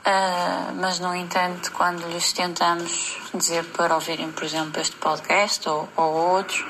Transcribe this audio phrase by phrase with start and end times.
[0.00, 5.88] Uh, mas, no entanto, quando lhes tentamos dizer para ouvirem, por exemplo, este podcast ou,
[5.96, 6.64] ou outros,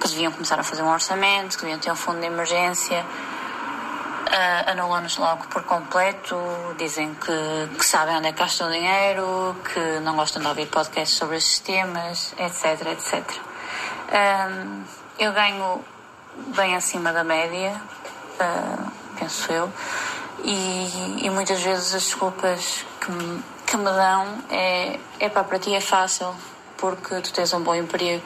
[0.00, 4.70] que deviam começar a fazer um orçamento, que deviam ter um fundo de emergência, uh,
[4.70, 6.36] anulam-nos logo por completo,
[6.78, 10.66] dizem que, que, sabem onde é que gastam o dinheiro, que não gostam de ouvir
[10.66, 13.40] podcasts sobre esses temas, etc, etc.
[15.18, 15.84] Eu ganho
[16.56, 17.78] bem acima da média,
[18.40, 19.70] uh, penso eu,
[20.44, 25.58] e, e muitas vezes as desculpas que me, que me dão é, é pá, para
[25.58, 26.34] ti é fácil
[26.76, 28.24] porque tu tens um bom emprego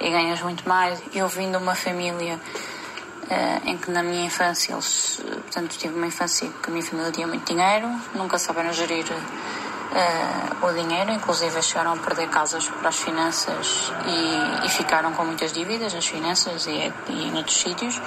[0.00, 1.00] e ganhas muito mais.
[1.14, 6.06] Eu vim de uma família uh, em que na minha infância eles, portanto, tive uma
[6.06, 11.62] infância que a minha família tinha muito dinheiro, nunca souberam gerir uh, o dinheiro, inclusive
[11.62, 16.66] chegaram a perder casas para as finanças e, e ficaram com muitas dívidas nas finanças
[16.66, 18.00] e, e em outros sítios.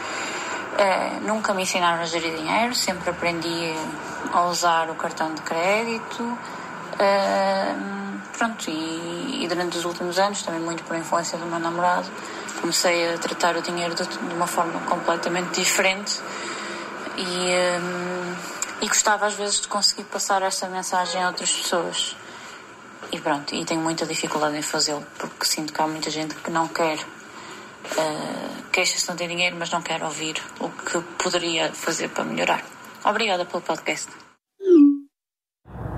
[0.74, 3.74] Uh, nunca me ensinaram a gerir dinheiro, sempre aprendi
[4.32, 6.24] a usar o cartão de crédito.
[6.24, 12.10] Uh, pronto, e, e, durante os últimos anos, também muito por influência do meu namorado,
[12.60, 16.20] comecei a tratar o dinheiro de, de uma forma completamente diferente
[17.18, 17.22] e,
[17.80, 18.36] um,
[18.82, 22.16] e gostava às vezes de conseguir passar essa mensagem a outras pessoas.
[23.12, 26.50] E pronto, e tenho muita dificuldade em fazê-lo, porque sinto que há muita gente que
[26.50, 26.98] não quer
[27.98, 32.64] uh, queixa-se não ter dinheiro, mas não quer ouvir o que poderia fazer para melhorar.
[33.06, 34.10] Obrigada pelo podcast.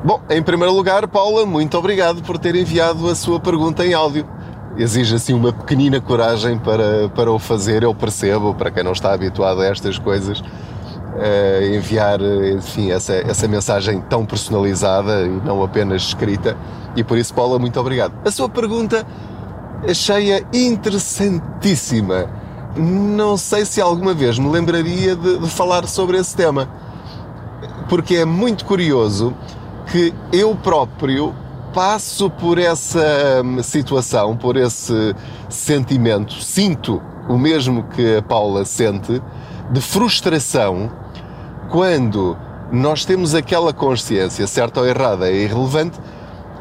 [0.03, 4.27] Bom, em primeiro lugar, Paula, muito obrigado por ter enviado a sua pergunta em áudio.
[4.77, 9.13] Exige assim uma pequenina coragem para, para o fazer, eu percebo, para quem não está
[9.13, 12.19] habituado a estas coisas, uh, enviar
[12.55, 16.55] enfim, essa, essa mensagem tão personalizada e não apenas escrita.
[16.95, 18.13] E por isso, Paula, muito obrigado.
[18.23, 19.07] A sua pergunta
[19.87, 22.29] achei-a interessantíssima.
[22.75, 26.69] Não sei se alguma vez me lembraria de, de falar sobre esse tema,
[27.87, 29.33] porque é muito curioso
[29.91, 31.33] que eu próprio
[31.73, 35.15] passo por essa hum, situação, por esse
[35.49, 39.21] sentimento, sinto o mesmo que a Paula sente,
[39.71, 40.91] de frustração,
[41.69, 42.37] quando
[42.71, 45.99] nós temos aquela consciência, certa ou errada, é irrelevante,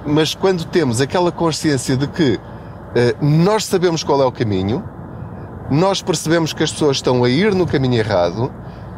[0.07, 2.39] mas quando temos aquela consciência de que
[3.21, 4.85] nós sabemos qual é o caminho,
[5.71, 8.53] nós percebemos que as pessoas estão a ir no caminho errado,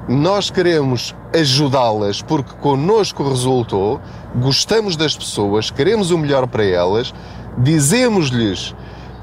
[0.08, 4.00] nós queremos ajudá-las porque connosco resultou,
[4.36, 7.12] gostamos das pessoas, queremos o melhor para elas,
[7.58, 8.74] dizemos-lhes,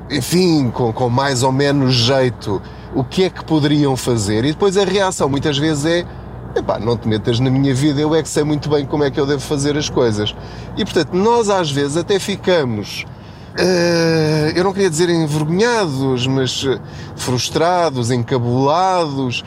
[0.10, 2.62] enfim, com, com mais ou menos jeito,
[2.96, 6.06] o que é que poderiam fazer, e depois a reação muitas vezes é
[6.56, 9.10] epá, não te metas na minha vida, eu é que sei muito bem como é
[9.10, 10.36] que eu devo fazer as coisas.
[10.78, 13.06] E portanto, nós às vezes até ficamos
[14.56, 16.80] eu não queria dizer envergonhados, mas eh,
[17.16, 19.44] frustrados, encabulados,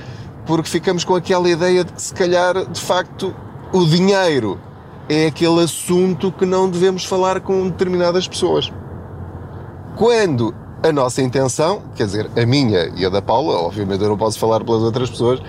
[0.46, 3.34] porque ficamos com aquela ideia de que se calhar, de facto,
[3.72, 4.60] o dinheiro
[5.08, 8.72] é aquele assunto que não devemos falar com determinadas pessoas.
[9.96, 14.16] Quando a nossa intenção, quer dizer, a minha e a da Paula, obviamente eu não
[14.16, 15.40] posso falar pelas outras pessoas,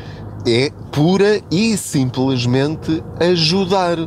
[0.49, 3.97] É pura e simplesmente ajudar.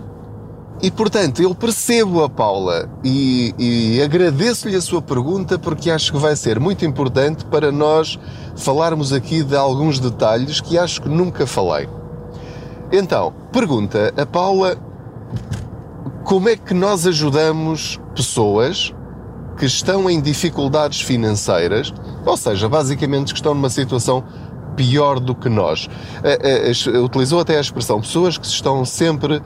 [0.83, 6.19] E portanto, eu percebo a Paula e, e agradeço-lhe a sua pergunta porque acho que
[6.19, 8.19] vai ser muito importante para nós
[8.57, 11.87] falarmos aqui de alguns detalhes que acho que nunca falei.
[12.91, 14.79] Então, pergunta a Paula
[16.25, 18.95] como é que nós ajudamos pessoas
[19.59, 21.93] que estão em dificuldades financeiras,
[22.25, 24.25] ou seja, basicamente que estão numa situação
[24.77, 25.87] pior do que nós.
[25.87, 29.43] Uh, uh, utilizou até a expressão pessoas que se estão sempre uh,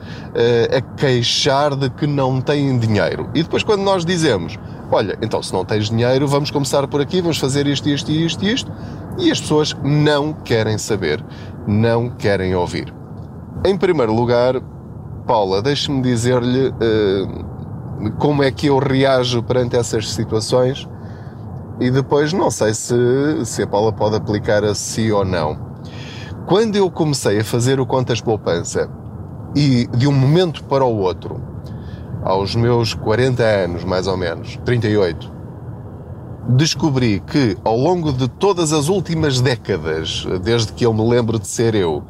[0.77, 3.29] a queixar de que não têm dinheiro.
[3.33, 4.57] E depois, quando nós dizemos,
[4.91, 8.45] olha, então se não tens dinheiro, vamos começar por aqui, vamos fazer isto, isto, isto,
[8.45, 8.71] isto,
[9.17, 11.23] e as pessoas não querem saber,
[11.67, 12.93] não querem ouvir.
[13.65, 14.61] Em primeiro lugar,
[15.25, 16.71] Paula, deixe-me dizer-lhe
[18.19, 20.87] como é que eu reajo perante essas situações
[21.79, 22.95] e depois não sei se,
[23.45, 25.57] se a Paula pode aplicar a si ou não.
[26.45, 28.89] Quando eu comecei a fazer o Contas Poupança
[29.55, 31.41] e de um momento para o outro,
[32.23, 35.31] aos meus 40 anos mais ou menos, 38,
[36.49, 41.47] descobri que ao longo de todas as últimas décadas, desde que eu me lembro de
[41.47, 42.03] ser eu,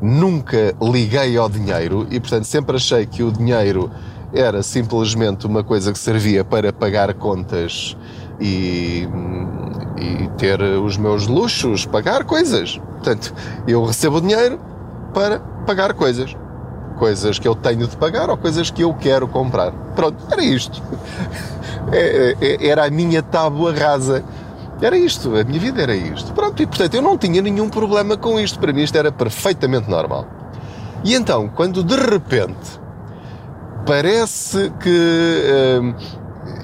[0.00, 3.90] nunca liguei ao dinheiro e portanto sempre achei que o dinheiro
[4.32, 7.96] era simplesmente uma coisa que servia para pagar contas
[8.40, 9.08] e,
[9.96, 12.78] e ter os meus luxos, pagar coisas.
[12.78, 13.34] Portanto,
[13.66, 14.60] eu recebo dinheiro
[15.12, 16.36] para pagar coisas.
[16.98, 19.72] Coisas que eu tenho de pagar ou coisas que eu quero comprar.
[19.94, 20.82] Pronto, era isto.
[21.90, 24.22] É, é, era a minha tábua rasa.
[24.80, 26.32] Era isto, a minha vida era isto.
[26.32, 28.58] Pronto, e portanto eu não tinha nenhum problema com isto.
[28.58, 30.26] Para mim isto era perfeitamente normal.
[31.04, 32.78] E então, quando de repente
[33.86, 35.94] parece que hum,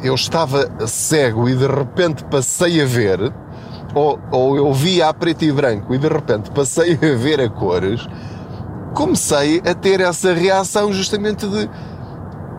[0.04, 3.32] eu estava cego e de repente passei a ver,
[3.94, 7.48] ou, ou eu via a preto e branco e de repente passei a ver a
[7.48, 8.06] cores,
[8.92, 11.70] comecei a ter essa reação justamente de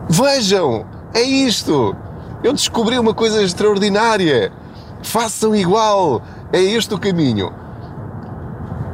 [0.08, 0.84] vejam,
[1.14, 1.94] é isto,
[2.42, 4.52] eu descobri uma coisa extraordinária,
[5.04, 6.20] façam igual,
[6.52, 7.52] é este o caminho.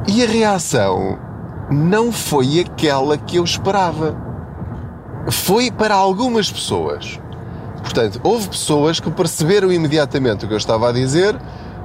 [0.07, 1.17] E a reação
[1.71, 4.15] não foi aquela que eu esperava.
[5.31, 7.22] Foi para algumas pessoas
[7.83, 11.35] Portanto, houve pessoas que perceberam imediatamente o que eu estava a dizer,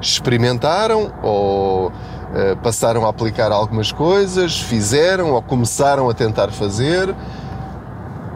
[0.00, 1.92] experimentaram ou uh,
[2.62, 7.14] passaram a aplicar algumas coisas, fizeram ou começaram a tentar fazer,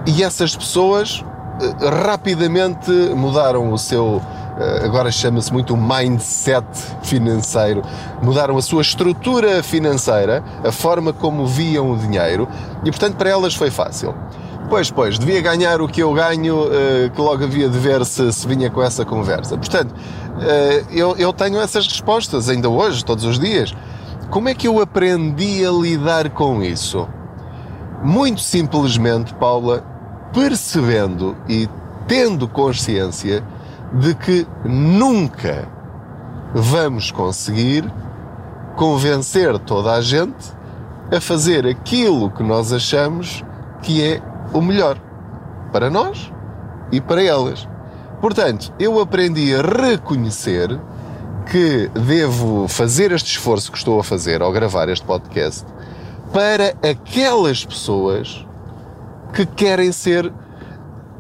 [0.05, 4.21] e essas pessoas uh, rapidamente mudaram o seu.
[4.53, 6.67] Uh, agora chama-se muito mindset
[7.03, 7.83] financeiro,
[8.21, 12.47] mudaram a sua estrutura financeira, a forma como viam o dinheiro,
[12.85, 14.15] e portanto para elas foi fácil.
[14.73, 18.33] Pois, pois, devia ganhar o que eu ganho, uh, que logo havia de ver se,
[18.33, 19.55] se vinha com essa conversa.
[19.55, 23.75] Portanto, uh, eu, eu tenho essas respostas ainda hoje, todos os dias.
[24.31, 27.07] Como é que eu aprendi a lidar com isso?
[28.03, 29.85] Muito simplesmente, Paula,
[30.33, 31.69] percebendo e
[32.09, 33.45] tendo consciência
[33.93, 35.69] de que nunca
[36.55, 37.85] vamos conseguir
[38.75, 40.51] convencer toda a gente
[41.15, 43.45] a fazer aquilo que nós achamos
[43.83, 44.99] que é o melhor
[45.73, 46.33] para nós
[46.91, 47.69] e para elas.
[48.21, 50.79] Portanto, eu aprendi a reconhecer
[51.51, 55.67] que devo fazer este esforço que estou a fazer ao gravar este podcast
[56.33, 58.47] para aquelas pessoas
[59.33, 60.33] que querem ser.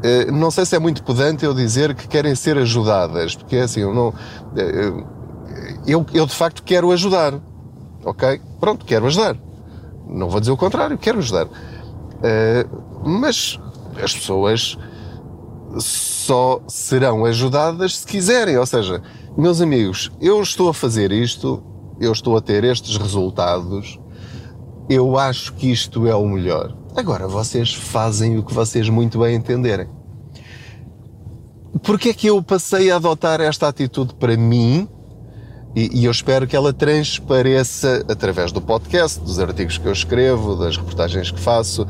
[0.02, 3.62] Eh, não sei se é muito pedante eu dizer que querem ser ajudadas, porque é
[3.62, 4.14] assim, eu não.
[4.56, 5.04] Eh,
[5.86, 7.34] eu, eu de facto quero ajudar.
[8.04, 8.40] Ok?
[8.60, 9.36] Pronto, quero ajudar.
[10.08, 11.46] Não vou dizer o contrário, quero ajudar.
[12.22, 12.66] Eh,
[13.04, 13.58] mas
[14.02, 14.78] as pessoas
[15.78, 18.56] só serão ajudadas se quiserem.
[18.56, 19.02] Ou seja,
[19.36, 21.62] meus amigos, eu estou a fazer isto,
[22.00, 23.98] eu estou a ter estes resultados,
[24.88, 26.76] eu acho que isto é o melhor.
[26.94, 29.88] Agora vocês fazem o que vocês muito bem entenderem.
[31.82, 34.88] Porquê é que eu passei a adotar esta atitude para mim?
[35.74, 40.54] E, e, eu espero que ela transpareça através do podcast, dos artigos que eu escrevo,
[40.54, 41.86] das reportagens que faço,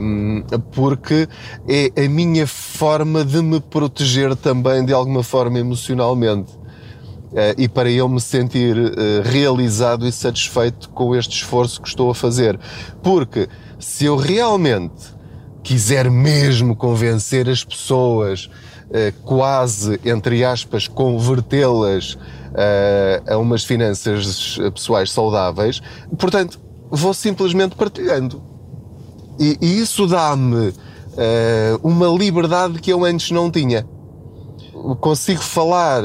[0.00, 1.28] um, porque
[1.66, 6.52] é a minha forma de me proteger também de alguma forma emocionalmente.
[7.32, 8.92] Uh, e para eu me sentir uh,
[9.24, 12.58] realizado e satisfeito com este esforço que estou a fazer.
[13.02, 13.48] Porque
[13.80, 15.14] se eu realmente
[15.62, 18.48] quiser mesmo convencer as pessoas,
[18.88, 22.16] uh, quase, entre aspas, convertê-las
[23.28, 25.82] a umas finanças pessoais saudáveis,
[26.18, 26.58] portanto,
[26.90, 28.42] vou simplesmente partilhando.
[29.38, 30.74] E, e isso dá-me uh,
[31.82, 33.86] uma liberdade que eu antes não tinha.
[35.00, 36.02] Consigo falar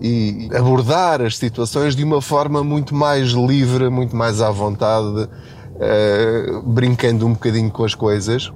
[0.00, 6.62] e abordar as situações de uma forma muito mais livre, muito mais à vontade, uh,
[6.62, 8.52] brincando um bocadinho com as coisas.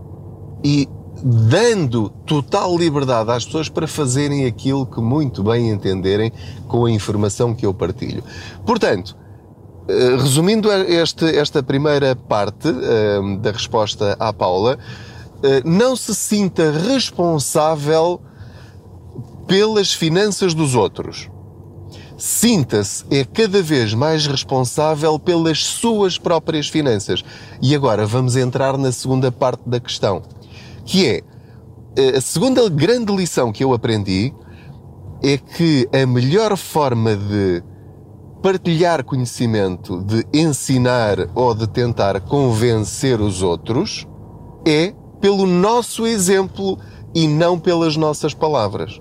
[0.65, 0.89] E
[1.23, 6.33] dando total liberdade às pessoas para fazerem aquilo que muito bem entenderem
[6.67, 8.23] com a informação que eu partilho.
[8.67, 9.17] Portanto,
[9.88, 14.79] uh, resumindo este, esta primeira parte uh, da resposta à Paula,
[15.64, 18.21] não se sinta responsável
[19.45, 21.29] pelas finanças dos outros
[22.23, 27.25] sinta-se é cada vez mais responsável pelas suas próprias finanças.
[27.61, 30.23] E agora vamos entrar na segunda parte da questão,
[30.85, 31.23] que é
[31.97, 34.35] eh, a segunda grande lição que eu aprendi
[35.23, 37.62] é que a melhor forma de
[38.43, 44.07] partilhar conhecimento, de ensinar ou de tentar convencer os outros
[44.67, 46.77] é pelo nosso exemplo
[47.15, 49.01] e não pelas nossas palavras.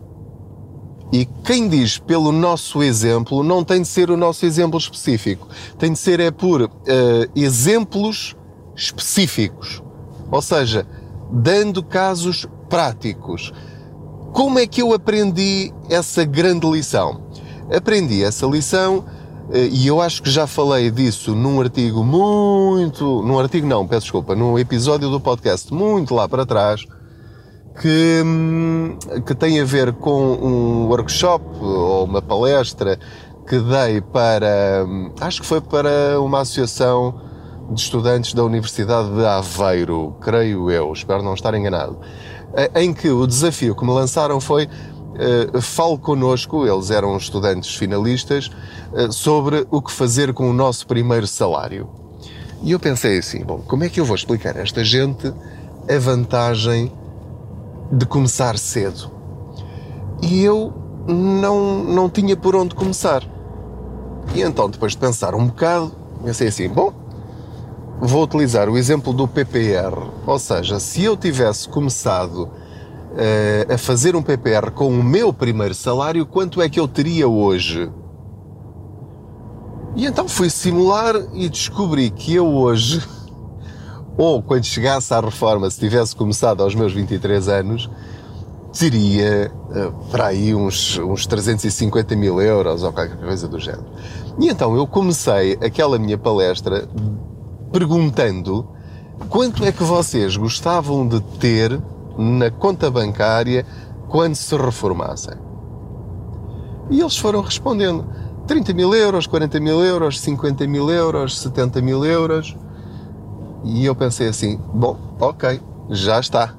[1.12, 5.48] E quem diz pelo nosso exemplo não tem de ser o nosso exemplo específico,
[5.78, 6.70] tem de ser é por uh,
[7.36, 8.36] exemplos
[8.76, 9.82] específicos.
[10.32, 10.88] Ou seja,
[11.32, 13.54] dando casos práticos.
[14.34, 17.22] Como é que eu aprendi essa grande lição?
[17.74, 19.00] Aprendi essa lição
[19.50, 23.22] uh, e eu acho que já falei disso num artigo muito.
[23.24, 26.86] Num artigo, não, peço desculpa, num episódio do podcast muito lá para trás
[27.80, 33.00] que, hum, que tem a ver com um workshop ou uma palestra
[33.48, 37.31] que dei para, hum, acho que foi para uma associação
[37.72, 41.98] de estudantes da Universidade de Aveiro, creio eu, espero não estar enganado,
[42.54, 47.74] eh, em que o desafio que me lançaram foi uh, fale connosco, eles eram estudantes
[47.76, 48.52] finalistas,
[48.92, 51.90] uh, sobre o que fazer com o nosso primeiro salário.
[52.62, 55.34] E eu pensei assim, bom, como é que eu vou explicar a esta gente
[55.90, 56.92] a vantagem
[57.92, 59.12] de começar cedo.
[60.22, 60.74] E eu
[61.08, 63.24] não, não tinha por onde começar.
[64.34, 65.92] E então, depois de pensar um bocado,
[66.24, 66.94] pensei assim: bom,
[68.02, 69.96] vou utilizar o exemplo do PPR.
[70.26, 75.76] Ou seja, se eu tivesse começado uh, a fazer um PPR com o meu primeiro
[75.76, 77.92] salário, quanto é que eu teria hoje?
[79.96, 83.06] E então fui simular e descobri que eu hoje
[84.18, 87.90] ou quando chegasse à reforma, se tivesse começado aos meus 23 anos,
[88.74, 93.86] teria uh, para aí uns, uns 350 mil euros ou qualquer coisa do género.
[94.40, 96.88] E então eu comecei aquela minha palestra
[97.72, 98.68] perguntando
[99.30, 101.80] quanto é que vocês gostavam de ter
[102.18, 103.66] na conta bancária
[104.10, 105.36] quando se reformassem.
[106.90, 108.06] E eles foram respondendo
[108.48, 112.58] 30 mil euros, 40 mil euros, 50 mil euros, 70 mil euros.
[113.64, 116.54] E eu pensei assim: bom, ok, já está.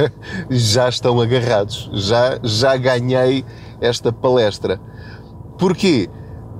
[0.50, 1.88] já estão agarrados.
[1.92, 3.44] Já, já ganhei
[3.80, 4.80] esta palestra.
[5.58, 6.08] Porquê?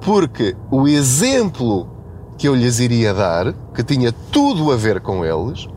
[0.01, 1.96] Porque o exemplo
[2.37, 5.69] que eu lhes iria dar, que tinha tudo a ver com eles,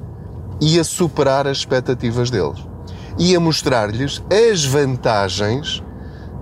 [0.60, 2.60] ia superar as expectativas deles.
[3.18, 5.84] Ia mostrar-lhes as vantagens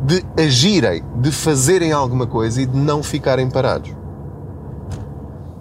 [0.01, 3.95] de agirem, de fazerem alguma coisa e de não ficarem parados.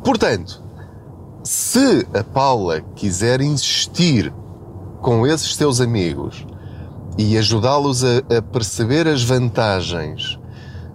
[0.04, 0.62] Portanto,
[1.42, 4.32] se a Paula quiser insistir
[5.00, 6.46] com esses seus amigos
[7.16, 10.38] e ajudá-los a, a, perceber as vantagens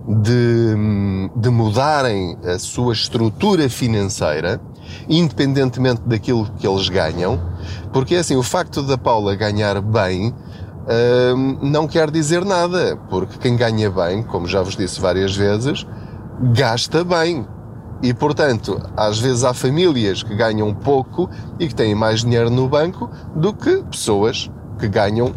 [0.07, 4.59] de, de mudarem a sua estrutura financeira,
[5.07, 7.39] independentemente daquilo que eles ganham,
[7.93, 10.33] porque assim, o facto da Paula ganhar bem
[11.35, 15.85] hum, não quer dizer nada, porque quem ganha bem, como já vos disse várias vezes,
[16.53, 17.45] gasta bem.
[18.03, 21.29] E, portanto, às vezes há famílias que ganham pouco
[21.59, 25.31] e que têm mais dinheiro no banco do que pessoas que ganham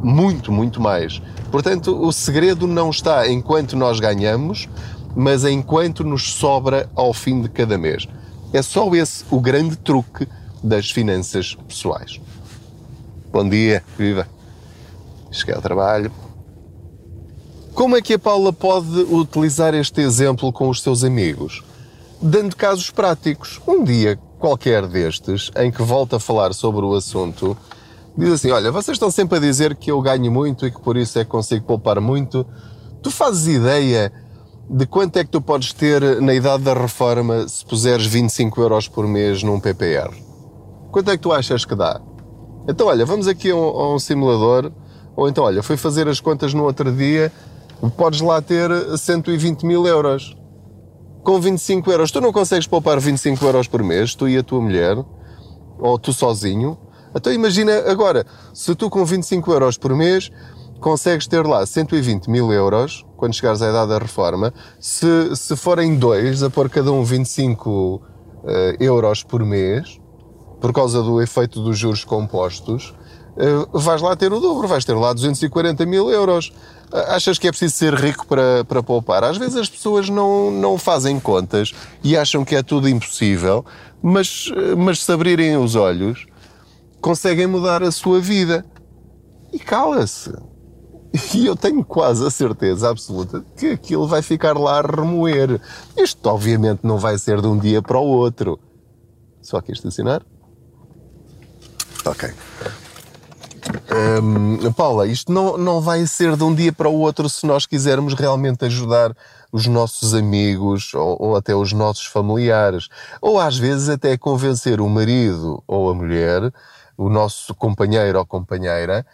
[0.00, 1.20] muito, muito mais.
[1.50, 4.68] Portanto, o segredo não está enquanto nós ganhamos,
[5.16, 8.06] mas enquanto nos sobra ao fim de cada mês.
[8.52, 10.26] É só esse o grande truque
[10.62, 12.20] das finanças pessoais.
[13.32, 14.26] Bom dia, viva!
[15.30, 16.10] Cheguei ao trabalho.
[17.74, 21.62] Como é que a Paula pode utilizar este exemplo com os seus amigos?
[22.20, 23.60] dando casos práticos.
[23.66, 27.56] Um dia qualquer destes, em que volta a falar sobre o assunto,
[28.18, 30.96] diz assim: Olha, vocês estão sempre a dizer que eu ganho muito e que por
[30.96, 32.46] isso é que consigo poupar muito.
[33.02, 34.12] Tu fazes ideia
[34.68, 38.88] de quanto é que tu podes ter na idade da reforma se puseres 25 euros
[38.88, 40.10] por mês num PPR?
[40.90, 42.00] Quanto é que tu achas que dá?
[42.68, 44.70] Então, olha, vamos aqui a um, a um simulador,
[45.16, 47.32] ou então, olha, fui fazer as contas no outro dia,
[47.96, 50.36] podes lá ter 120 mil euros
[51.22, 52.10] com 25 euros.
[52.10, 54.96] Tu não consegues poupar 25 euros por mês, tu e a tua mulher,
[55.78, 56.76] ou tu sozinho.
[57.14, 60.30] Então imagina agora, se tu com 25 euros por mês
[60.80, 64.52] consegues ter lá 120 mil euros quando chegares à idade da reforma.
[64.80, 68.02] Se, se forem dois, a pôr cada um 25 uh,
[68.80, 70.00] euros por mês,
[70.60, 72.94] por causa do efeito dos juros compostos,
[73.36, 76.52] uh, vais lá ter o dobro, vais ter lá 240 mil euros.
[76.92, 79.24] Uh, achas que é preciso ser rico para, para poupar?
[79.24, 81.74] Às vezes as pessoas não, não fazem contas
[82.04, 83.64] e acham que é tudo impossível,
[84.00, 86.27] mas, mas se abrirem os olhos,
[87.00, 88.64] conseguem mudar a sua vida.
[89.52, 90.32] E cala-se.
[91.34, 95.60] E eu tenho quase a certeza absoluta que aquilo vai ficar lá a remoer.
[95.96, 98.58] Isto, obviamente, não vai ser de um dia para o outro.
[99.40, 100.22] Só aqui estacionar?
[102.04, 102.30] Ok.
[104.22, 107.66] Um, Paula, isto não, não vai ser de um dia para o outro se nós
[107.66, 109.14] quisermos realmente ajudar
[109.52, 112.88] os nossos amigos ou, ou, até os nossos familiares.
[113.20, 116.52] Ou às vezes até convencer o marido ou a mulher,
[116.98, 119.06] o nosso companheiro ou companheira,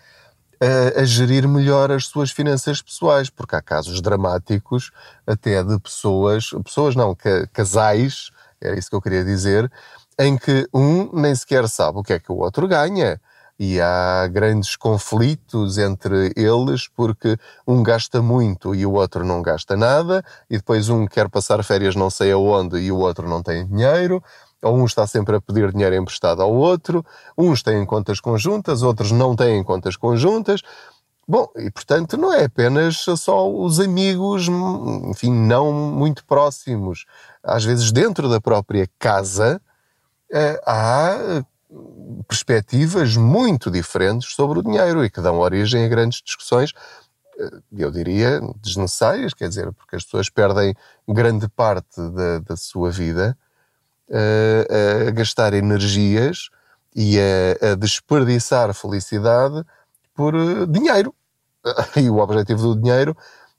[0.59, 4.91] a, a, gerir melhor as suas finanças pessoais, porque há casos dramáticos
[5.27, 7.15] até de pessoas, pessoas não,
[7.53, 9.71] casais, era isso que eu queria dizer,
[10.19, 13.21] em que um nem sequer sabe o que é que o outro ganha.
[13.57, 19.77] E há grandes conflitos entre eles porque um gasta muito e o outro não gasta
[19.77, 23.65] nada, e depois um quer passar férias não sei aonde e o outro não tem
[23.67, 24.23] dinheiro,
[24.65, 27.05] ou um está sempre a pedir dinheiro emprestado ao outro,
[27.37, 30.63] uns têm contas conjuntas, outros não têm contas conjuntas.
[31.27, 34.49] Bom, e portanto não é apenas só os amigos,
[35.09, 37.07] enfim, não muito próximos.
[37.43, 39.61] Às vezes dentro da própria casa
[40.31, 41.45] eh, há
[42.29, 46.73] perspectivas muito diferentes sobre o dinheiro e que dão origem a grandes discussões,
[47.39, 50.75] eh, eu diria, desnecessárias, quer dizer, porque as pessoas perdem
[51.09, 53.37] grande parte da, da sua vida
[54.11, 56.49] a, a gastar energias
[56.95, 59.65] e a, a, desperdiçar felicidade
[60.15, 61.15] por eh, dinheiro.
[61.97, 63.17] E o objetivo do dinheiro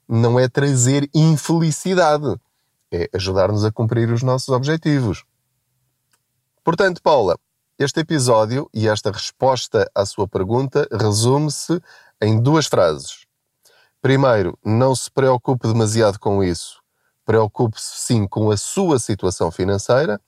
[0.08, 2.36] não é trazer infelicidade,
[2.92, 5.24] é ajudar-nos a cumprir os nossos objetivos.
[6.62, 7.36] Portanto, Paula,
[7.78, 11.80] este episódio e esta resposta à sua pergunta resume-se
[12.22, 13.26] em duas frases.
[14.00, 16.80] Primeiro, não se preocupe demasiado com isso.
[17.26, 20.18] Preocupe-se sim com a sua situação financeira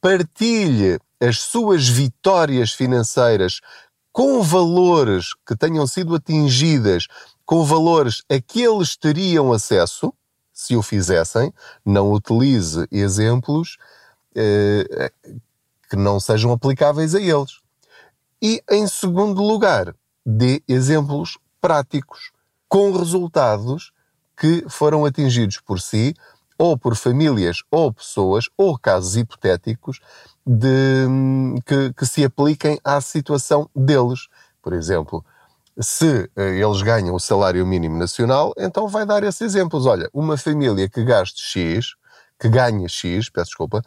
[0.00, 3.60] partilhe as suas vitórias financeiras
[4.12, 7.06] com valores que tenham sido atingidas,
[7.44, 10.12] com valores a que eles teriam acesso,
[10.52, 11.52] se o fizessem,
[11.84, 13.76] não utilize exemplos
[14.34, 15.10] eh,
[15.88, 17.60] que não sejam aplicáveis a eles.
[18.40, 22.30] E, em segundo lugar, dê exemplos práticos,
[22.68, 23.92] com resultados
[24.38, 26.14] que foram atingidos por si
[26.58, 30.00] ou por famílias ou pessoas, ou casos hipotéticos,
[30.44, 31.06] de,
[31.64, 34.28] que, que se apliquem à situação deles.
[34.60, 35.24] Por exemplo,
[35.80, 39.86] se eh, eles ganham o salário mínimo nacional, então vai dar esses exemplos.
[39.86, 41.94] Olha, uma família que gaste X,
[42.40, 43.82] que ganha X, peço desculpa,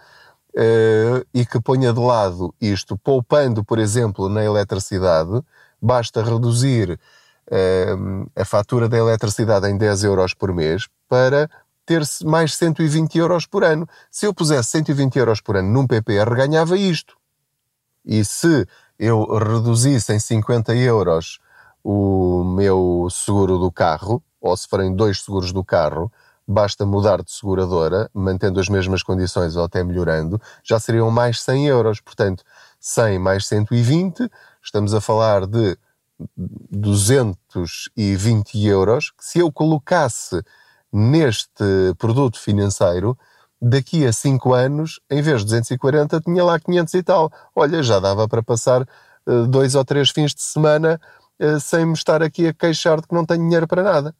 [0.56, 5.42] uh, e que ponha de lado isto, poupando, por exemplo, na eletricidade,
[5.82, 7.00] basta reduzir
[8.36, 11.50] a fatura da eletricidade em 10 euros por mês para
[11.86, 13.88] ter mais 120 euros por ano.
[14.10, 17.16] Se eu pusesse 120 euros por ano num PPR, ganhava isto.
[18.06, 18.66] E se
[18.98, 21.40] eu reduzisse em 50 euros
[21.84, 26.12] o meu seguro do carro, ou se forem dois seguros do carro,
[26.48, 31.68] basta mudar de seguradora, mantendo as mesmas condições ou até melhorando, já seriam mais 100
[31.68, 32.00] euros.
[32.00, 32.44] Portanto,
[32.80, 34.30] 100 mais 120,
[34.64, 35.78] estamos a falar de
[36.38, 40.42] 220 euros, que se eu colocasse
[40.92, 43.18] neste produto financeiro,
[43.62, 47.32] daqui a 5 anos, em vez de 240, tinha lá 500 e tal.
[47.56, 51.00] Olha, já dava para passar uh, dois ou três fins de semana
[51.40, 54.16] uh, sem me estar aqui a queixar de que não tenho dinheiro para nada.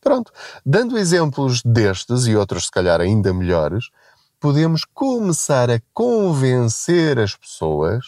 [0.00, 0.30] Pronto.
[0.64, 3.88] Dando exemplos destes e outros, se calhar, ainda melhores,
[4.38, 8.04] podemos começar a convencer as pessoas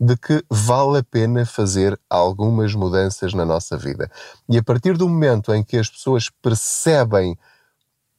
[0.00, 4.10] de que vale a pena fazer algumas mudanças na nossa vida.
[4.48, 7.38] E a partir do momento em que as pessoas percebem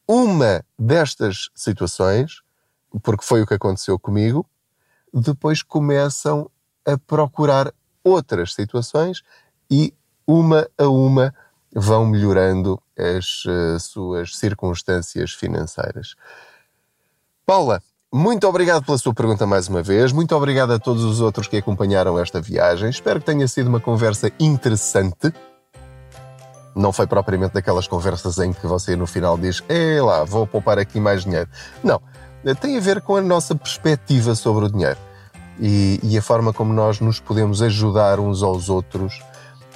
[0.08, 2.42] uma destas situações,
[3.02, 4.46] porque foi o que aconteceu comigo,
[5.12, 6.50] depois começam
[6.86, 9.24] a procurar outras situações
[9.70, 9.94] e
[10.28, 11.34] uma a uma
[11.74, 16.16] vão melhorando as uh, suas circunstâncias financeiras.
[17.46, 17.82] Paula,
[18.14, 20.12] muito obrigado pela sua pergunta mais uma vez.
[20.12, 22.90] Muito obrigado a todos os outros que acompanharam esta viagem.
[22.90, 25.34] Espero que tenha sido uma conversa interessante.
[26.76, 30.78] Não foi propriamente daquelas conversas em que você no final diz: É lá, vou poupar
[30.78, 31.50] aqui mais dinheiro.
[31.84, 32.02] Não.
[32.60, 34.98] Tem a ver com a nossa perspectiva sobre o dinheiro
[35.60, 39.22] e, e a forma como nós nos podemos ajudar uns aos outros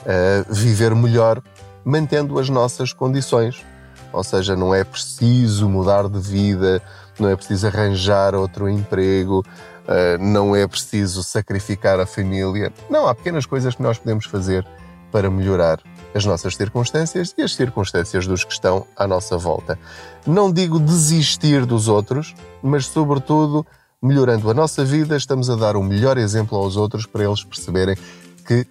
[0.06, 1.41] a viver melhor,
[1.86, 3.63] mantendo as nossas condições.
[4.12, 6.82] Ou seja, não é preciso mudar de vida,
[7.21, 12.71] não é preciso arranjar outro emprego, uh, não é preciso sacrificar a família.
[12.89, 14.65] Não, há pequenas coisas que nós podemos fazer
[15.12, 15.80] para melhorar
[16.13, 19.78] as nossas circunstâncias e as circunstâncias dos que estão à nossa volta.
[20.25, 23.65] Não digo desistir dos outros, mas, sobretudo,
[24.01, 27.43] melhorando a nossa vida, estamos a dar o um melhor exemplo aos outros para eles
[27.43, 27.97] perceberem
[28.45, 28.65] que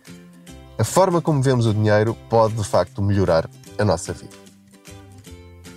[0.78, 4.34] a forma como vemos o dinheiro pode, de facto, melhorar a nossa vida.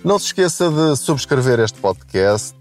[0.04, 2.56] Não se esqueça de subscrever este podcast,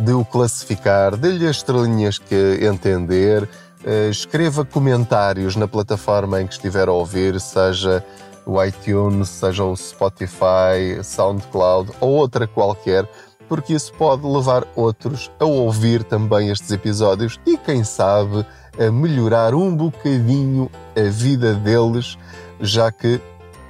[0.00, 3.48] de o classificar, de-lhe as estrelinhas que entender,
[3.84, 8.04] eh, escreva comentários na plataforma em que estiver a ouvir, seja
[8.46, 13.06] o iTunes, seja o Spotify, SoundCloud ou outra qualquer,
[13.48, 18.46] porque isso pode levar outros a ouvir também estes episódios e, quem sabe,
[18.78, 22.16] a melhorar um bocadinho a vida deles,
[22.60, 23.20] já que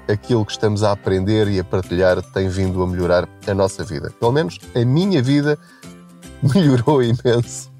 [0.06, 4.12] aquilo que estamos a aprender e a partilhar tem vindo a melhorar a nossa vida.
[4.18, 5.58] Pelo menos a minha vida
[6.42, 7.70] melhorou imenso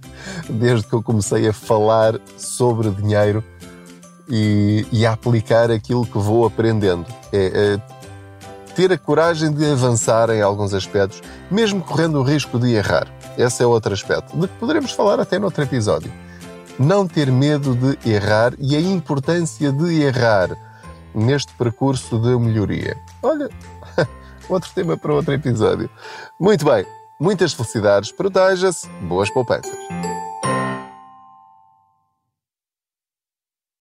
[0.49, 3.43] desde que eu comecei a falar sobre dinheiro
[4.29, 7.07] e, e a aplicar aquilo que vou aprendendo.
[7.33, 8.01] É, é,
[8.75, 11.21] ter a coragem de avançar em alguns aspectos,
[11.51, 13.09] mesmo correndo o risco de errar.
[13.37, 16.11] Esse é outro aspecto, de que poderemos falar até noutro episódio.
[16.79, 20.51] Não ter medo de errar e a importância de errar
[21.15, 22.97] neste percurso de melhoria.
[23.23, 23.51] Olha,
[24.49, 25.91] outro tema para outro episódio.
[26.39, 26.87] Muito bem,
[27.21, 29.77] muitas felicidades, proteja-se, boas poupanças.